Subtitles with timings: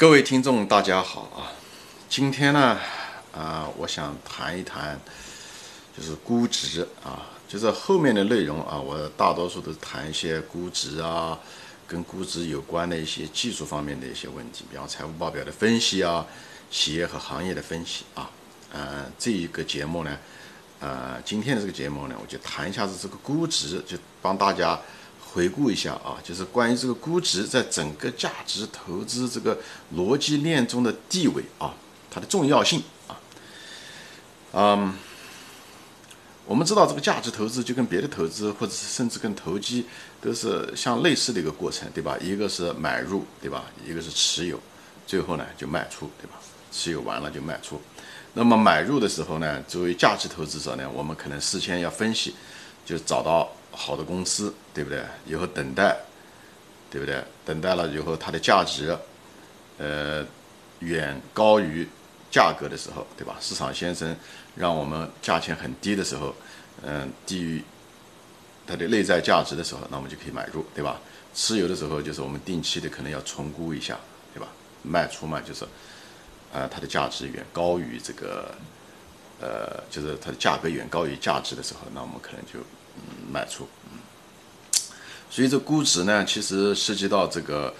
[0.00, 1.52] 各位听众，大家好啊！
[2.08, 2.78] 今天呢，
[3.34, 4.98] 啊，我想谈一谈，
[5.94, 11.38] 就是估值啊，就是后面的内容啊，我大多数都谈一些估值啊，
[11.86, 16.26] 跟估值有关的一些技术方面的一些问题，比方财务报表的分析啊，
[16.70, 18.30] 企业和行业的分析啊。
[18.72, 20.16] 呃，这一个节目呢，
[20.80, 24.80] 呃，今天的这个节目呢，我就谈一下子这个估值，就帮大家。
[25.32, 29.56] 回顾一下啊，就是关于这个估值在整个价值投资这个
[29.94, 31.72] 逻辑链中的地位啊，
[32.10, 33.20] 它的重要性啊。
[34.52, 34.92] 嗯，
[36.46, 39.86] 我们知道这个价值投资就跟别的投资或者是甚至跟投机
[40.20, 42.18] 都是相类似的一个过程，对吧？
[42.20, 43.66] 一个是买入，对吧？
[43.86, 44.58] 一个是持有，
[45.06, 46.40] 最后呢就卖出，对吧？
[46.72, 47.80] 持有完了就卖出。
[48.34, 52.34] 那么买入的时候呢，作为价值投资者呢，我们可能事先要分析，
[52.84, 53.48] 就找到。
[53.72, 55.02] 好的公司，对不对？
[55.26, 55.96] 以后等待，
[56.90, 57.22] 对不对？
[57.44, 58.96] 等待了以后，它的价值，
[59.78, 60.26] 呃，
[60.80, 61.86] 远高于
[62.30, 63.36] 价格的时候，对吧？
[63.40, 64.14] 市场先生
[64.56, 66.34] 让我们价钱很低的时候，
[66.82, 67.62] 嗯，低于
[68.66, 71.00] 它的内在价值的时候，那我们就可以买入，对吧？
[71.32, 73.98] 持有的时候，就是我们定期的可能要重估一下，
[74.34, 74.48] 对吧？
[74.82, 75.64] 卖出嘛，就是，
[76.52, 78.52] 呃，它的价值远高于这个，
[79.40, 82.58] 呃，就是它的价格远高于价值的时候，那我们可能就。
[83.32, 83.68] 卖出，
[85.30, 87.72] 所以这估值呢，其实涉及到这个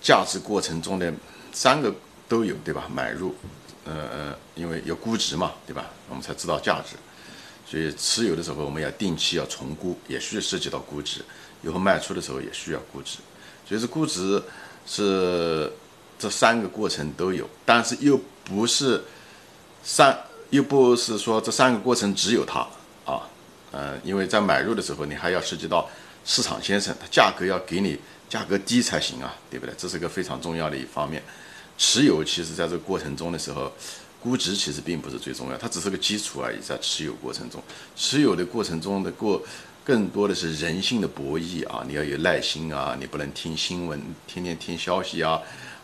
[0.00, 1.12] 价值过程中的
[1.52, 1.94] 三个
[2.28, 2.88] 都有，对吧？
[2.92, 3.34] 买入，
[3.84, 5.86] 呃呃，因为有估值嘛，对吧？
[6.08, 6.96] 我们才知道价值，
[7.64, 11.24] 所以持有的时候我们要定期要重估，也需涉及到估值。
[11.62, 13.18] 以后卖出的时候也需要估值，
[13.66, 14.40] 所以这估值
[14.86, 15.72] 是
[16.16, 19.02] 这三个过程都有，但是又不是
[19.82, 20.16] 三，
[20.50, 22.60] 又不是说这三个过程只有它
[23.04, 23.28] 啊。
[23.70, 25.88] 呃，因为在买入的时候，你还要涉及到
[26.24, 29.74] 市场先生，他价格要给你价格低才行啊，对不对？
[29.76, 31.22] 这是个非常重要的一方面。
[31.76, 33.72] 持有其实在这个过程中的时候，
[34.20, 36.58] 估值其实并不是最重要，它只是个基础而已。
[36.60, 37.62] 在持有过程中，
[37.94, 39.40] 持有的过程中的过
[39.84, 45.40] 更多的是人性的博弈啊，你要有耐心啊，你不能听新闻，天天听消息啊。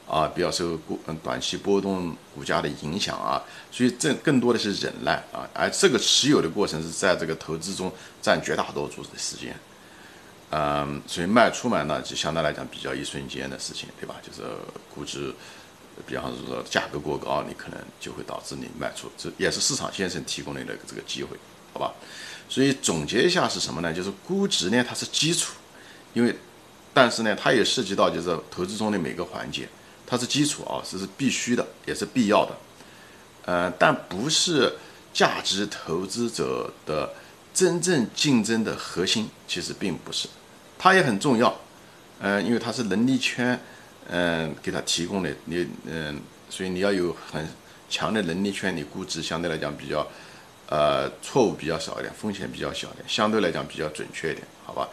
[0.07, 3.43] 啊，比较受股嗯短期波动股价的影响啊，
[3.73, 9.57] 所以这更多的是忍耐啊，而这个持有的过程是在这个投资中占绝大多数的时间，
[10.51, 14.17] 嗯，所以卖出嘛，那就相对来讲比较一瞬间的事情，对吧？
[14.23, 14.43] 就是
[14.95, 15.35] 估值，
[16.07, 21.37] 比方说价格过高，你可能就会导致你卖出，这也是市场先生提供的这个机会，
[21.73, 21.95] 好吧？
[22.47, 23.91] 所以总结一下是什么呢？
[23.91, 25.55] 就是估值呢，它是基础，
[26.13, 26.37] 因为，
[26.93, 29.67] 但是呢，它也涉及到就是投资中的每个环节。
[30.07, 32.55] 它是基础啊，这是必须的，也是必要的，
[33.47, 34.75] 呃，但不是
[35.15, 37.15] 价值投资者的
[37.55, 40.29] 真正竞争的核心，其实并不是，
[40.79, 41.59] 它也很重要，
[42.21, 43.59] 嗯，因为它是能力圈，
[44.11, 47.49] 嗯，给它提供的，你，嗯，所以你要有很
[47.89, 50.07] 强的能力圈，你估值相对来讲比较，
[50.69, 54.87] 呃，错误比较少一点，风险比较小一点，相对来讲比较准确一点，好吧？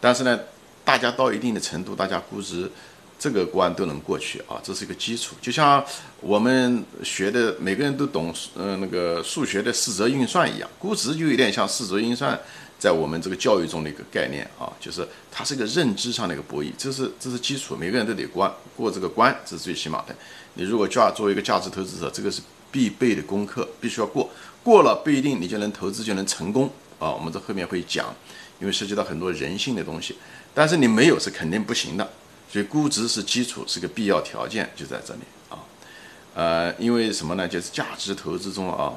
[0.00, 0.40] 但是呢，
[0.84, 2.70] 大家到一定的程度，大家估值。
[3.18, 5.34] 这个关都能过去啊，这是一个基础。
[5.40, 5.82] 就像
[6.20, 12.38] 我们学的，每个人都懂，嗯，那个数学的四则运算一样，估值就有点像四则运算，
[12.78, 20.14] 在我们这个教育中的一个概念啊，就是它是一个认知上的一个博弈，这是这是基础，每个人都得关过这个关，这是最起码的。
[20.54, 24.28] 你如果价作为一个价值投资者，这个是必备的功课，必须要过，
[24.62, 27.10] 过了不一定你就能投资就能成功啊。
[27.10, 28.14] 我们这后面会讲，
[28.60, 30.16] 因为涉及到很多人性的东西，
[30.52, 32.08] 但是你没有是肯定不行的。
[32.54, 35.20] 所以估值是基础，是个必要条件，就在这里
[35.50, 35.58] 啊。
[36.36, 37.48] 呃，因为什么呢？
[37.48, 38.94] 就是价值投资中啊，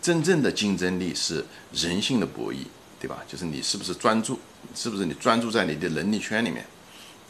[0.00, 1.44] 真正的竞争力是
[1.74, 2.60] 人性的博弈，
[2.98, 3.18] 对吧？
[3.28, 4.40] 就是你是不是专注，
[4.74, 6.64] 是不是你专注在你的能力圈里面，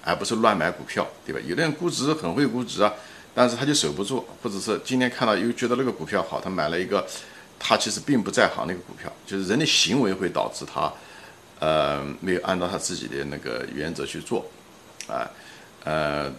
[0.05, 1.41] 而不是乱买股票，对吧？
[1.45, 2.95] 有的人估值很会估值啊，
[3.35, 7.05] 但是他就守不住，或者是今天看到又觉得那个股票好，他买了一个，
[7.59, 10.93] 他其实并不在行那个股票，就是人的行为会导致他，
[11.59, 14.47] 呃，没有按照他自己的那个原则去做，
[15.09, 15.29] 啊。
[15.85, 16.33] 呃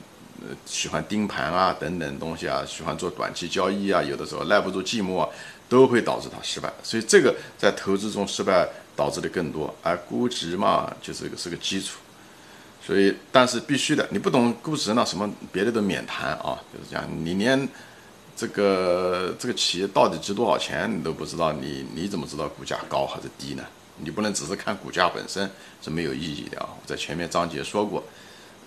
[0.65, 5.29] 喜欢盯盘啊，等等东西啊，喜欢做短期交易啊，有的时候耐不住寂寞啊，
[5.69, 6.71] 都会导致他失败。
[6.83, 9.73] 所以这个在投资中失败导致的更多。
[9.81, 11.97] 而估值嘛，就是个是个基础。
[12.85, 16.59] 所以，但是必须的，你不懂估值呢，什么别的都免谈啊。
[16.71, 17.67] 就是讲，你连
[18.35, 23.63] 这个这个企业到底值多少钱你都不知道，你你怎么知道股价高还是低呢？
[23.97, 25.49] 你不能只是看股价本身
[25.81, 26.69] 是没有意义的啊。
[26.69, 28.03] 我在前面章节说过。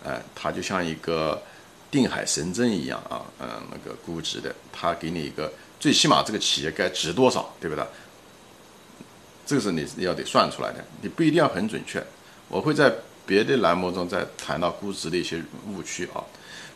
[0.04, 1.42] 哎，它就像一个
[1.90, 7.84] 定海神针一样啊，嗯，那个估值的，它给你一个最起码这个企业该值多少，对不对？
[9.46, 12.04] 这个是你要得算出来的，你不一定要很准确。
[12.48, 12.92] 我会在
[13.24, 16.22] 别的栏目中再谈到估值的一些误区啊。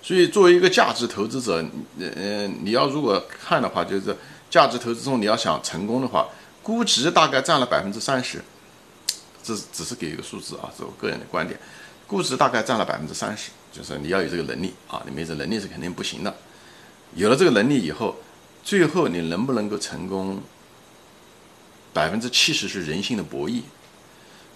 [0.02, 1.64] 所以作为一个价值投资者，
[1.98, 4.16] 呃，你要如果看的话，就是
[4.50, 6.26] 价值投资中你要想成功的话，
[6.62, 8.42] 估值大概占了百分之三十，
[9.44, 11.60] 这只是给一个数字啊，是我个人的观点，
[12.12, 16.36] 估值大概占了百分之三十，就是你要有这个能力啊，你没这能力是肯定不行的。
[17.14, 18.14] 有了这个能力以后，
[18.62, 20.42] 最后你能不能够成功？
[21.94, 23.62] 百分之七十是人性的博弈，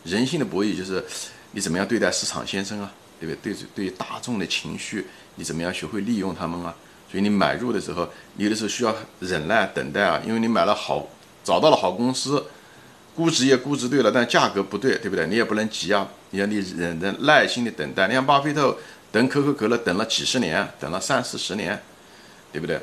[0.04, 1.02] 人性的博弈就是
[1.52, 3.54] 你怎么样对待市场先生啊，对不对？
[3.54, 5.06] 对对大众的情绪，
[5.36, 6.76] 你怎么样学会利用他们啊？
[7.10, 8.06] 所以你买入的时候，
[8.36, 11.08] 有的时候需要忍耐等待啊，因为你买了好，
[11.42, 12.44] 找到了好公司，
[13.14, 15.26] 估值也估值对了，但价格不对，对不对？
[15.26, 18.06] 你也不能急啊，你要你忍着耐心的等待。
[18.08, 18.76] 你像巴菲特
[19.10, 21.80] 等可口可乐等了几十年，等了三四十年。
[22.52, 22.80] 对不对？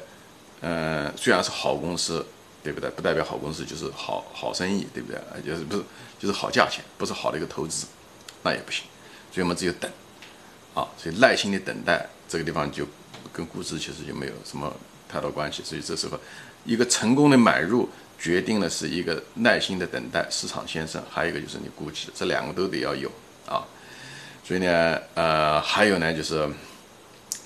[0.62, 2.24] 嗯，虽然是好公司，
[2.62, 2.88] 对不对？
[2.92, 5.20] 不代表好公司就是好好生意，对不对？
[5.44, 5.84] 就是不是
[6.20, 7.88] 就是好价钱，不是好的一个投资，
[8.44, 8.84] 那也不行。
[9.32, 9.90] 所以我们只有等，
[10.76, 12.86] 啊，所以耐心的等待这个地方就
[13.32, 14.72] 跟估值其实就没有什么
[15.10, 15.64] 太多关系。
[15.64, 16.20] 所以这时候，
[16.66, 23.12] 一个成功的买入决定了是一个耐心的等待，市场先生，还有一个就是你估值，这两个都得要有
[23.48, 23.66] 啊。
[24.44, 26.50] 所以呢，呃，还有呢就是。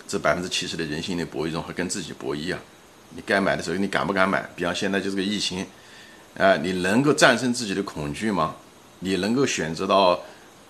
[0.10, 2.60] 这百分之七十的人性的博弈中，会跟自己博弈啊！
[3.10, 4.42] 你该买的时候，你敢不敢买？
[4.56, 5.68] 比方现在就是个疫情，
[6.38, 8.56] 啊，你能够战胜自己的恐惧吗？
[9.00, 10.18] 你能够选择到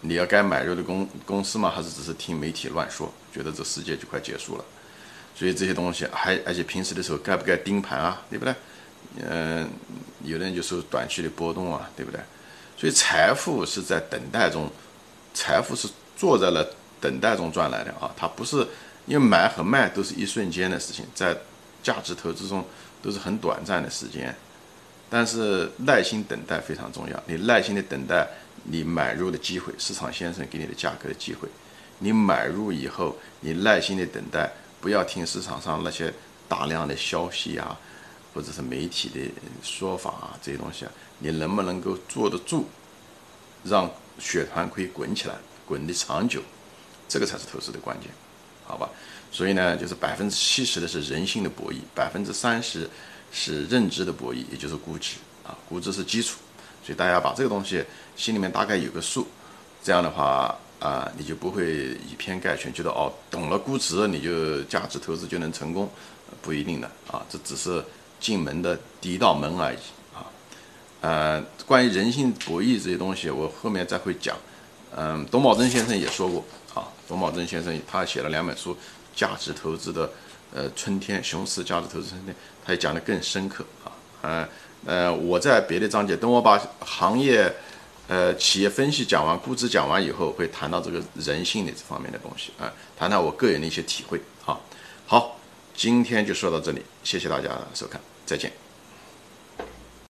[0.02, 1.70] 你要该买入的公公司吗？
[1.70, 4.66] 还是只是听媒体乱说，觉得这世界就快结束了？
[5.36, 8.20] 所以这些东西还而且平时的时候该不该盯盘啊？
[8.32, 8.56] 对不对？
[9.30, 9.70] 嗯，
[10.24, 12.20] 有的人就受短期的波动啊，对不对？
[12.76, 14.68] 所以财富是在等待中，
[15.38, 16.68] 财富是坐在了
[17.00, 18.68] 等待中赚来的啊，它不是。
[19.06, 21.34] 因为买和卖都是一瞬间的事情，在
[21.81, 22.62] 价值投资中
[23.01, 24.36] 都是很短暂的时间，
[25.10, 27.24] 但是耐心等待非常重要。
[27.25, 28.28] 你耐心的等待
[28.63, 31.48] 你买入的机会，市场先生给你的价格的机会。
[32.00, 34.51] 你买入以后，你耐心的等待，
[34.81, 36.13] 不要听市场上那些
[36.50, 37.80] 大量的消息啊，
[38.33, 39.22] 或者是媒体的
[39.63, 42.68] 说法啊这些东西啊，你能不能够坐得住，
[43.63, 45.36] 让血团可以滚起来，
[45.66, 46.42] 滚得长久，
[47.08, 48.10] 这个才是投资的关键。
[48.66, 48.90] 好吧，
[49.31, 52.90] 所以呢，就是百分之七十的是人性的博弈，百分之三十
[53.31, 55.16] 是认知的博弈，也就是估值
[55.46, 56.38] 啊，估值是基础，
[56.84, 57.81] 所以大家把这个东西
[58.18, 59.25] 心里面大概有个数，
[59.81, 65.90] 这样的话啊，你就不会以偏概全，觉得哦，懂了估值你就价值投资就能成功，
[66.42, 67.81] 不一定的啊，这只是
[68.19, 69.78] 进门的第一道门而已。
[71.02, 74.36] 呃，关于人性博弈这些东西，我后面再会讲。
[74.96, 76.44] 嗯，董宝珍先生也说过。
[76.74, 78.76] 啊，董宝珍先生他写了两本书，
[79.16, 80.10] 价值投资的，
[80.54, 83.92] 呃，春天熊市价值投资春天，他也讲得更深刻啊。
[84.22, 84.50] 呃，
[84.86, 87.52] 呃，我在别的章节，等我把行业，
[88.08, 94.60] 呃，企业分析讲完，估值讲完以后，会谈到这个人性的这方面的东西啊，谈谈我个人的一些体会啊。
[95.06, 95.40] 好，
[95.76, 98.67] 今天就说到这里，谢谢大家收看，再见。